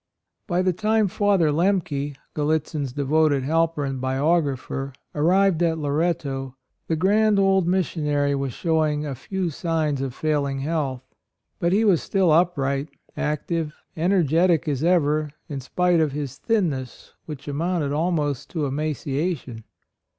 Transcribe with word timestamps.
By 0.47 0.63
the 0.63 0.73
time 0.73 1.07
Father 1.07 1.51
Lemke, 1.51 2.15
Gallitzin's 2.33 2.91
devoted 2.91 3.43
helper 3.43 3.85
and 3.85 4.01
biographer, 4.01 4.93
arrived 5.13 5.61
at 5.61 5.77
Loretto 5.77 6.55
the 6.87 6.95
grand 6.95 7.37
old 7.37 7.67
missionary 7.67 8.33
was 8.33 8.51
showing 8.51 9.05
a 9.05 9.13
few 9.13 9.51
signs 9.51 10.01
of 10.01 10.15
failing 10.15 10.57
AND 10.57 10.65
MOTHER. 10.65 10.75
115 11.59 11.59
health; 11.59 11.59
but 11.59 11.71
he 11.73 11.85
was 11.85 12.01
still 12.01 12.31
upright, 12.31 12.89
active, 13.15 13.75
energetic 13.95 14.67
as 14.67 14.83
ever, 14.83 15.29
in 15.47 15.59
spite 15.59 15.99
of 15.99 16.13
his 16.13 16.39
thinness 16.39 17.13
which 17.27 17.47
amounted 17.47 17.91
almost 17.91 18.49
to 18.49 18.65
emaciation. 18.65 19.63